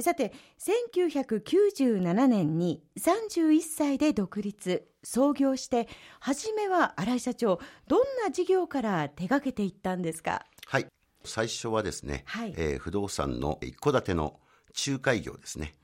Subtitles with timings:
[0.00, 5.86] さて、1997年に31歳で独立、創業して、
[6.18, 10.46] 初めは新井社長、どんな事業から手掛けていったんですか？
[10.66, 10.86] はい。
[11.24, 14.40] 最初はですね、はい、えー、不動産の一戸建ての
[14.86, 15.74] 仲介業ですね。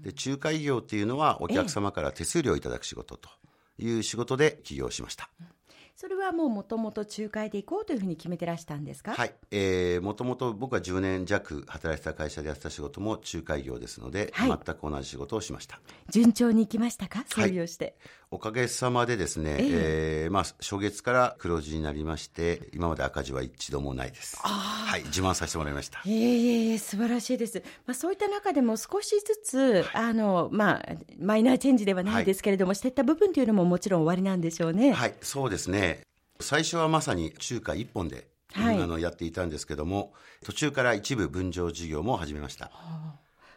[0.00, 3.28] で仲介業っていうのはお客様から手数料をいただく仕事と
[3.78, 5.28] いう仕事で起業しました。
[5.40, 5.44] え
[5.96, 9.14] それはもうもともと仲介でいこうというふうに決めてらしたんですか？
[9.14, 9.34] はい。
[9.52, 15.80] えー、もともと僕は10年弱働いてた会社でやってた仕事も仲介業ですので、はい、全く同じ仕事をしました。
[16.10, 17.24] 順調にいきましたか？
[17.28, 17.94] 創業して、はい、
[18.32, 19.68] おかげさまでですね、えー、
[20.24, 24.36] えー、まあ、初月から黒字になりまして、今まで赤字は一度もないです。
[24.40, 26.00] はい、自慢させてもらいました。
[26.04, 27.62] いえいえいえ、素晴らしいです。
[27.86, 30.88] まあ、そういった中でも少しずつ、はい、あの、まあ、
[31.20, 34.92] マイナーチェンジではないですけれども、はい、していった部分というのももちろん終わりなんでしょうね。
[34.92, 35.83] はい、そうですね。
[36.44, 40.12] 最初はまさに中華一本で、はい、あのやっていたんですけども、
[40.44, 42.66] 途中から一部分譲事業も始めました。
[42.66, 43.14] はあ、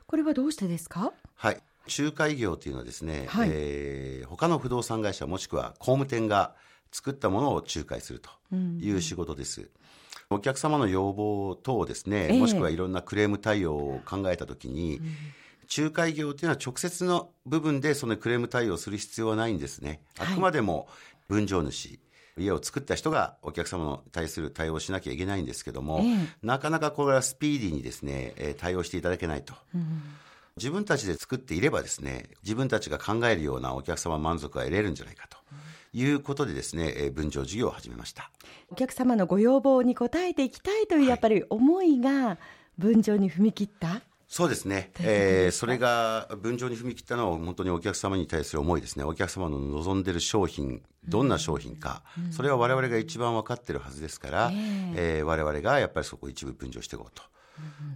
[0.08, 1.14] これはどうしてですか？
[1.36, 1.62] はい。
[1.98, 6.56] 仲介業というのはですね、はい、えー、他の不動産会社もしくは工務店が
[6.92, 9.62] 作ったものを仲介するという仕事です。
[9.62, 9.70] うん
[10.30, 15.16] お客様の要望等ですね、えー、もしくはいろんなクレーム対応を考えたときに、うん、
[15.86, 20.02] 仲介業というのは直接の部分でそのクレーム対応する必要はないんですね。
[20.20, 20.90] あくまでも
[21.30, 21.98] 分譲主、
[22.38, 29.54] 家を作った人がお客様の対する対応をしなきゃいけないんですけども、えー、なかなかこれはスピーディーにですね、え対応していただけないと。
[29.76, 30.02] うん
[30.58, 35.38] 自分たちで作っていればですね、自分たちが考えるようなお客様満足が得れるんじゃないかと。
[35.94, 38.32] いうことでですね、分譲事業を始めました。
[38.70, 42.38] お客様のご要望に応えていきたいという、やっぱり思いが
[42.78, 44.92] 分譲に踏み切った、そうですね。
[45.00, 49.06] えー、それが分譲に踏み切ったのは本当にお客様に対する思いですね。
[49.06, 57.24] お客様の望んでる商品、どんな商品か、うん、それは我々が一番分かってるはずですから、えー、えー、我々がやっぱりそこを一部分譲していこうと。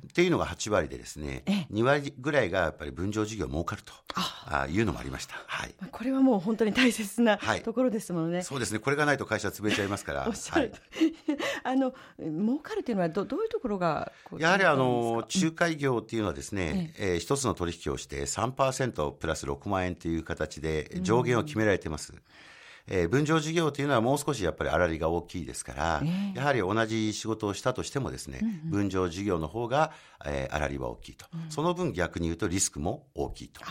[0.08, 5.36] っていうのが8割でですね、2割ぐらいがやっぱり分譲事業儲かるとあいうのもありました。
[5.48, 5.74] はい。
[5.92, 8.38] これはもう本当に大切なところですもんね。
[8.38, 8.80] はい、そうですね。
[8.80, 10.22] これがないと会社潰れちゃいますから。
[10.22, 10.34] はい、
[11.64, 22.14] あの、儲かるというのはどどういうところがやはりあの、仲介業っていうのはですね、ええー、一つの取引をして3%プラス6万円という形で上限を決められてます。
[22.14, 22.22] うん
[22.88, 29.92] えー、分譲事業というのはもう少しやっぱり粗利が大きいですから、えー、やはり同じ仕事をしたとしてもですね、うんうん、分譲事業の方が、
[30.26, 33.62] えー、粗利は大きいと、うん、その分逆に言うとリスクも大きいと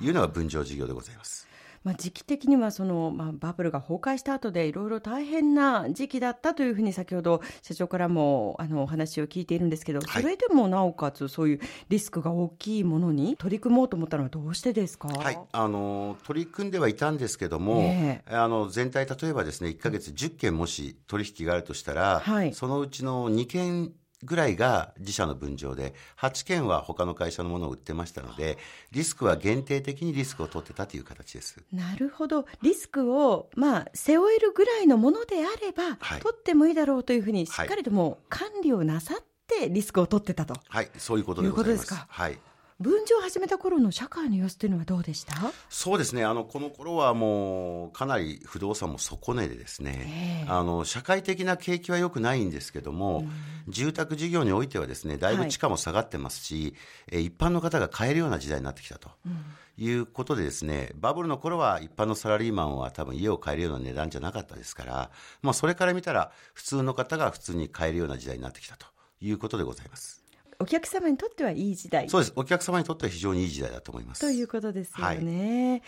[0.00, 1.48] いうのが分譲事業でございます。
[1.86, 23.92] まあ、時期的にはその、まあ、バブルが崩壊した後でいろいろ大変な時期だったというふうに先ほど社長からもあのお話を聞いているんですけど、それでもなおかつそういうリスクが大きいものに取り組もうと思ったのはどうしてですか、はい、あの取り組んではいたんですけども、ね、あの全体例えばですね1か月10件もし取引があるとしたら、はい、そのうちの2件
[24.22, 28.58] ぐらいが自社の分譲で、8件は他の会社のものを売ってましたので、
[28.92, 31.62] リスクは限定的にリスクを取ってたという形です。
[31.72, 32.46] なるほど。
[32.62, 40.54] リスクを、まあ、背負えるぐらいのものであれば、はい、取ってもいいだろうというふうに、しっかりとも管理をなさってリスクを取ってたと。
[40.68, 41.82] はい、そういうことでございます。
[41.82, 42.06] いうことですか。
[42.08, 42.38] はい。
[42.78, 45.34] 分譲を始めた頃の社会の様子というのはどうでした？
[45.70, 46.24] そうですね。
[46.24, 53.20] あのこの頃はもうかなり不動産も底値でですね、あの社会的な景気は良くないんですけども、
[53.66, 56.74] うん、住宅事業においてはですねだいぶ地価も下がってますし、
[57.10, 59.10] はい、一般の方が買えるような時代になってきたと。
[59.24, 59.44] うん。
[59.78, 65.10] いうことでですね、バブルの頃は一般のサラリーマンは多分家を買えるような値段じゃなかったですから、
[65.42, 68.86] まあそれから見たら普通の方が普通に買えるような時代になってきたと
[69.20, 70.25] いうことでございます。
[70.58, 72.08] お客様にとってはいい時代。
[72.08, 72.32] そうです。
[72.36, 74.20] お客様にとっては非常にいい時代だと思います。
[74.20, 75.82] ということですよね、はい、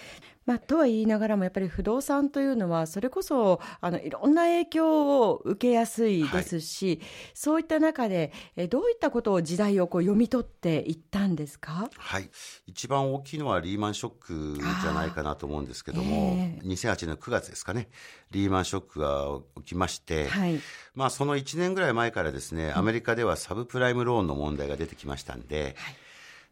[0.49, 7.01] まあ、とは言いながらもやっぱり不動産というのはそれこそあのいろんな影響を受けやすいですし、はい、
[7.35, 11.91] そういった中でえどういったことを時代をこう読み取っていったんですか？
[11.95, 12.31] はい。
[12.67, 17.91] 一番大きいのはリーマンショックじゃないかなと思うんですけども、えー、2008年の9月ですかね。
[18.31, 20.59] リーマンショックが起きまして、はい、
[20.95, 25.97] まあ、その1年ぐらい前からですねアメリカではサブプライムローンの問題が出てきましたんで、はい。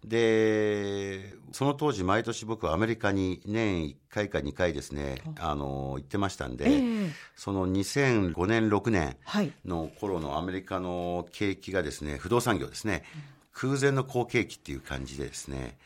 [0.04, 1.25] で、
[1.56, 5.54] その当時、毎年僕はアメリカに年1回か2回ですね、あ。
[5.54, 9.16] の、行ってましたんで、えー、その2005年、6年
[9.64, 13.04] の頃のアメリカの景気がですね、不動産業ですね、
[13.54, 15.78] 空前の好景気っていう感じでですね、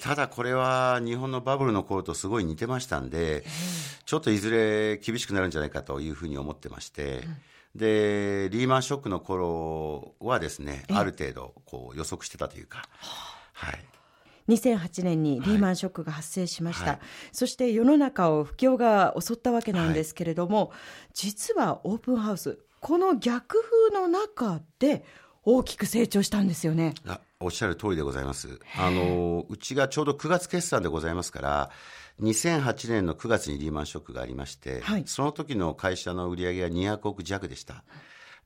[0.00, 3.44] ただこれは日本のバブルの頃とすごい似てましたんで、
[4.04, 7.20] ちょっといずれ厳しくなるんじゃないかというふうに思ってまして、
[7.76, 12.82] で、リーマンショックの頃はですね、ある程度こう予測してたというか、
[13.52, 13.78] はい。
[14.48, 16.98] 2008年にリーマンショックが発生しました、はい、
[17.32, 25.04] そして世の中を不況が襲ったわけなんですけれども、はい、実はオープンハウスこの逆風の中で
[25.44, 26.94] 大きく成長したんですよね。
[27.06, 28.58] あおっしゃる通りでございます。
[28.76, 31.70] あの、うちがちょうど9月決算でございますから、
[32.20, 37.84] 2008年の9月にリーマンショックがありまして、はい、その時の会社の売り上げが200億弱でした。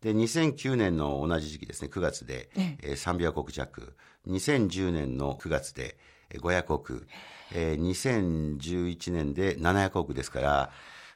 [0.03, 3.97] で、2009年の同じ時期ですね、9月で、ええ300億弱。
[4.29, 5.97] 2010年の9月で
[6.31, 7.07] 500億。
[7.55, 10.71] えー、2011年で700億ですから、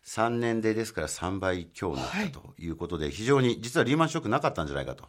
[0.04, 5.04] 3年でですから3倍強になったということで、非常に実はリーマンショックなかったんじゃないかと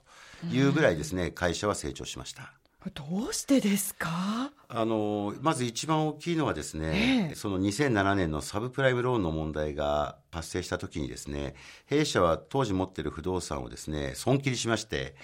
[0.52, 2.54] いうぐらいですね、会社は成長しました。
[2.94, 4.52] どうしてですか？
[4.70, 11.56] あのまず一番大きいのはですね、えその2007年のサブプライムローンの問題が発生した時にですね
[11.86, 15.16] 弊社は当時持っている不動産をですね損切りしまして、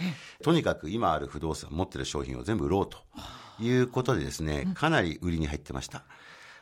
[0.43, 2.97] とにかく今ある不動産持っている商品を全部売ろうと
[3.61, 6.03] いうことでですねかなり売りに入ってました。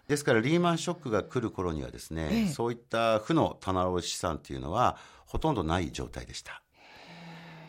[0.08, 6.62] ですからリーマンショックが来る頃にはですね、ええ、そういった負の棚卸資産っていうのはほとんどない状態でした。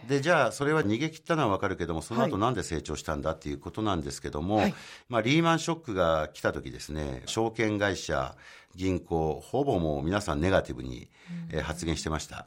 [0.09, 4.75] でじゃあそれは逃げ切ったのは分かるけどもその後なんで成長したんだっていうことなんですけども、はい、
[5.09, 8.35] まあ、リーマンショックが来た時ですね証券会社
[8.75, 11.09] 銀行ほぼもう皆さんネガティブに、
[11.53, 12.47] え発言してました。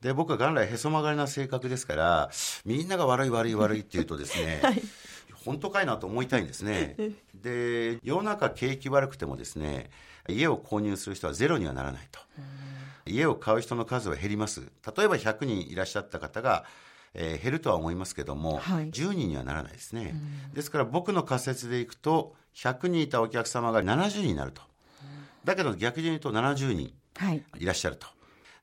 [0.00, 2.30] で僕は元来へそ曲がりな性格ですから
[2.64, 4.82] みんなが悪い悪い悪いって言うとですね、 はい、
[5.44, 6.96] 本当かいなと思いたいんですね。
[7.34, 9.90] で世の中景気悪くてもですね
[10.28, 12.20] 家を購入する人はゼロにはならないと。
[13.06, 14.60] 家を買う人の数は減ります。
[14.96, 16.64] 例えば100人いらっしゃった方が、
[17.14, 20.14] えー、減るとは思いますけども、はい、10人にはならないですね。
[20.54, 24.62] ですから僕の仮説でいくと、100人いたお客様が70人になると。
[25.44, 26.94] だけど逆に言うと70人
[27.58, 28.06] いらっしゃると。
[28.06, 28.12] は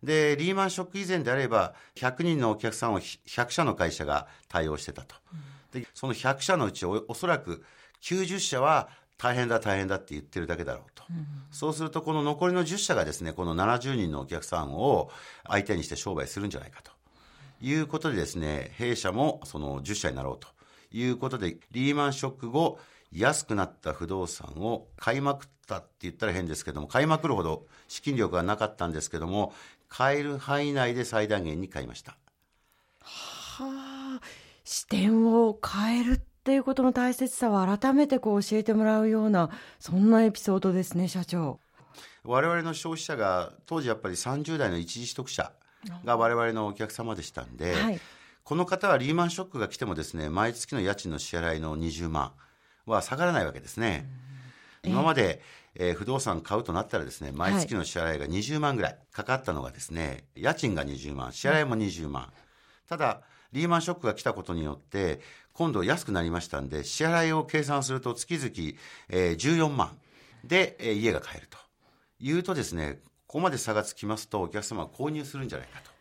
[0.03, 5.15] い、で、リーマンショック以前であれば、100人のお客さんを100社の会社が対応してたと。
[5.73, 7.63] で、その100社のうちおおそらく
[8.01, 8.89] 90社は
[9.19, 15.11] 大変だ大変だって言ってるだけだろうと、うん、そうするとこの残りの10社がですねこの70人のお客さんを
[15.45, 16.91] 相手にして商売するんじゃないかと
[17.61, 20.47] いうことでですね弊社もその10社になろうと
[20.91, 22.79] いうことでリーマンショック後
[23.11, 29.53] 安くなった不動産を買いまくったって言ったら変ですけども買いまくるほど資金力がなかったんですけども
[29.89, 32.15] 買える範囲内で最大限に買いました。
[33.01, 34.21] はあ
[34.63, 41.59] 視点を変えるっていうことの大切さを改めてこう教えてもらうようなそんなエピソードですね社長。
[42.23, 45.51] 我々の消費者が当時やっぱり30代の一時取得者
[46.03, 47.99] が我々のお客様でしたんで、はい、
[48.43, 52.31] この方はリーマンショックが来てもですね毎月の家賃の支払いの20万
[52.87, 54.09] は下がらないわけですね、
[54.83, 55.43] 今まで、
[55.75, 62.33] えー、不動産買うとなったらですね毎月の支払いが20万ぐらいかかったのがですね家賃が20万支払いも20万、
[62.87, 63.21] ただ
[63.51, 65.21] リーマンショックが来たことによって、
[65.59, 68.49] 今度安くなりましたんで、支払いを計算すると月々、
[69.09, 69.97] えー、14万
[70.45, 71.57] で、えー、家が買えると
[72.21, 75.91] いうとですね、ここまで差がつきますと、お客様は購入するんじゃないかと。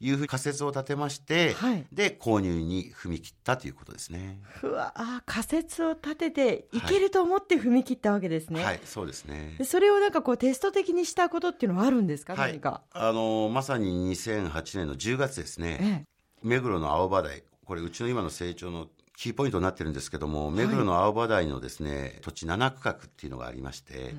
[0.00, 4.40] いうふう仮説を立てまして、はい、で購入に踏み切ったということですね。
[4.62, 8.62] うわあ仮説を立てていけると思って踏み切ったわけですね。
[8.62, 9.58] はい、はい、そうですね。
[9.64, 12.82] それをなんかこうテスト的にしたことっていうのはあるんですか、はい、何か。
[12.92, 15.78] あのまさに2008年の10月ですね。
[15.80, 24.14] ええ目黒の青葉台、これうちの今の成長のキーポイントになってるんですけども、目黒の青葉台のですね、土地7区画っていうのがありまして、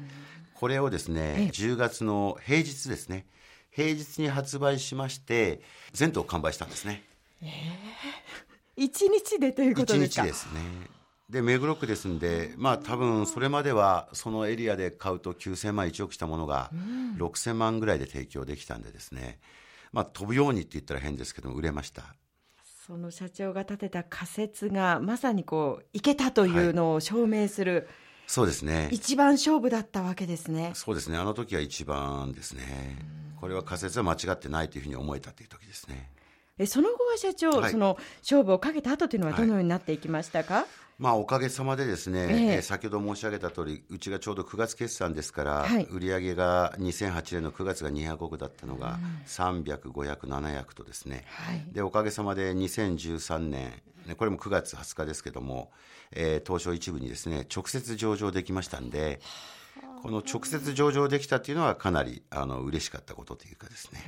[0.54, 3.26] これをですね、10月の平日ですね、
[3.72, 5.62] 平日に発売しまして、
[5.94, 7.04] 全島完売したんですね。
[7.42, 10.62] えー、 1日でということですか ?1 日ですね。
[11.28, 16.70] で、目黒区ですんで、まあ多分それまではそのエリアで買うと9000万1億したものが
[17.18, 19.40] 6000万ぐらいで提供できたんでですね、
[19.92, 22.14] まあ、飛ぶようにって言ったら変ですけど売れました
[22.90, 27.86] その社長が立てた仮説がまさにこういけたというのを証明する、はい、
[28.26, 28.90] そうですね。
[28.92, 30.72] 一番勝負だったわけですね。
[30.74, 31.20] そうですね。
[31.20, 32.98] あの時は一番ですね。
[33.40, 36.10] これは仮説は間違ってないというふうに思えたという時ですね。
[36.58, 40.66] えその後は社長、はい、その勝負をかけた後というのはどのようになっていきましたか、はい
[41.00, 53.82] まあ、おかげさまでですね、えー、先ほど申し上げた通り、うちがちょうど9月決算ですから、はい、売上が2008年の9月が200億だったのが、300、500、700とですね、はい、でおかげさまで2013年、
[54.18, 55.72] これも9月20日ですけども、
[56.12, 59.22] えー、東証一部にですね直接上場できましたんで、
[60.04, 64.04] この直接上場できたというのは、かなりあの嬉しかったことというかですね。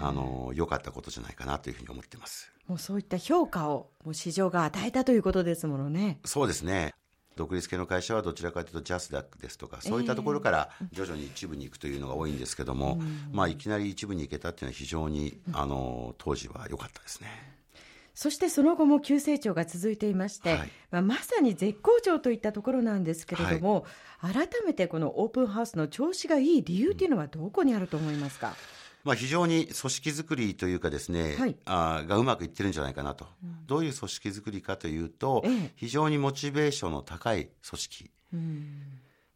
[0.00, 2.50] あの良かったことじゃないかなというふうに思ってます。
[2.66, 6.20] もうそういった評価をもう市場が与えたということですものね。
[6.24, 6.94] そうですね。
[7.36, 17.60] 独立系の会社はどちらかというとジャスダックですとかそういったところから徐々に一部に行くというのが多いんですけども、えー、まあ、いきなり一部に行けたっていうのは非常にあの当時は良かったですね。
[18.14, 23.86] そしてその後も急成長が続いていまして、はい、まあ、まさに絶好調といったところなんですけれども、
[24.18, 28.54] はい、改めてこのオープンハウスの調子がいい理由というのはどこにあると思いますか、
[29.04, 38.82] まあ、非常に組織づくりというかですね、はい、あがうまくいってるんじゃないかなと、うん、どういう組織づくりかというと、ええ、非常にモチベーションの高い組織、うん。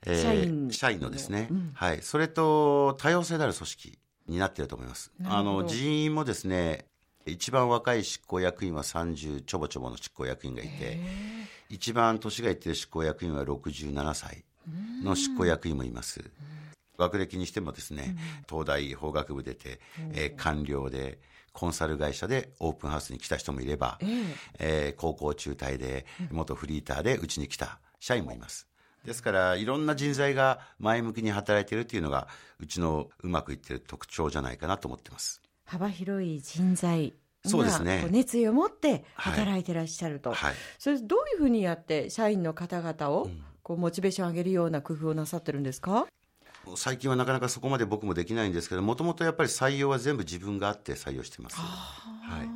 [0.07, 0.71] えー、社員。
[0.71, 5.13] 社員のですね、うん、はい、それと多様性である組織になっていると思います。
[5.25, 6.87] あの人員もですね
[7.27, 10.99] 一番若い執行役員は30ちょぼちょぼの執行役員がいて
[11.69, 14.45] 一番年がいってる執行役員は67歳
[15.03, 16.23] の執行役員もいます。
[16.99, 18.17] 学歴にしてもですね、
[18.49, 19.81] 東大法学部出て、
[20.13, 21.19] えー、官僚で、
[21.53, 28.67] コンサル会社でオープンハウスに来た人もいれば、えー、えー、高校中退で、元フリーターでうちに来た社員もいます。
[29.05, 32.27] ですから、いろんな人材が前向きに働いているっていうのが、
[32.59, 35.43] うちのうまくいってる特徴じゃないかなと思ってます。
[35.65, 37.15] 幅広い人材
[37.47, 40.39] そうですね、熱意を持って働いてらっしゃると、はい。
[40.39, 43.29] はい、それどういうふうにやって社員の方々を
[43.63, 46.07] こうモチベーション上げるような工夫をなさってるんですか？
[46.77, 52.47] 最近はなかなかそこまで僕もできないんですけどもともとやっぱり採用は全部自分があって採用してます、はい、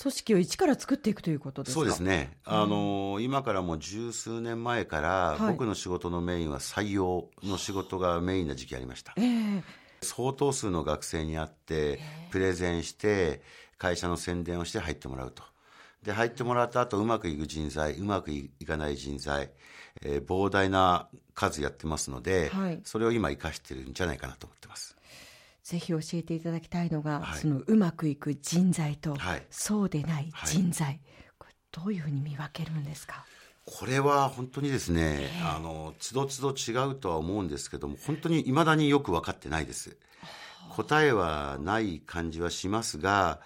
[0.00, 1.80] 組織を一から作っていくということですか？
[1.80, 2.36] そうですね。
[2.44, 9.62] あの、うん、今からもう十数年前から、僕の仕事のメインは採用の仕事がメインな時期ありました、えー、
[10.02, 12.00] 相当数の学生に会って
[12.30, 13.42] プレゼンして
[13.76, 15.42] 会社の宣伝をして入ってもらうと
[16.02, 19.50] で入ってもらった後うまくいく人材うまくいかない人材
[20.02, 24.96] えー、膨大な数やってますので、はい、それを今生かしてるんじゃないかなと思ってます。
[25.64, 31.00] ぜひ教えていただきたいのが、はい、そのうまくいく人材と、はい、そうでない人材、
[31.36, 33.24] これどういうふうに見分けるんですか？
[33.64, 39.96] これは本当にですね、えー、あのつどつど違うとは思うんですけども本当にいまだによく分かってないです。
[40.76, 43.40] 答えはない感じはしますが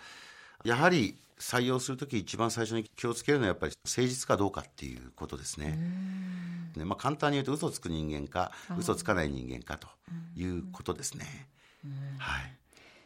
[0.64, 5.76] やはり採用するとき一番最初に気をつけるのはやっぱり誠実かどうかっていうことですね。
[6.76, 9.88] ねまあ、簡単に言うと嘘つく人間か嘘つかない人間かと
[10.36, 11.48] いうことですね。
[12.18, 12.56] はい。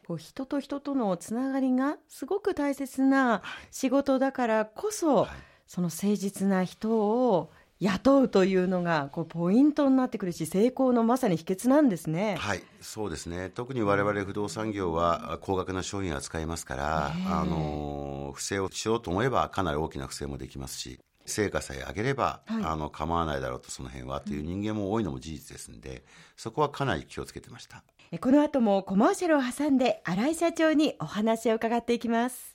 [0.07, 5.31] こう人と人とのつながりがすごく大切な仕事だからこそ、はい、
[5.67, 12.37] その誠実な人を雇うというのがこうポイントになってくるし成功のまさに秘訣なんですね。
[12.39, 13.51] はいそうですね。
[13.51, 26.05] 特に我々不動産業は高額な商品を扱いますから、あの不正をしようと思えばかなり大きな不正もできますし成果さえ上げれば、はい、あの構わないだろうとその辺はという人間も多いのも事実ですので、
[26.37, 27.83] そこはかなり気をつけてました。
[28.21, 32.55] この後もコマーシャルを挟んで新井社長にお話を伺っていきます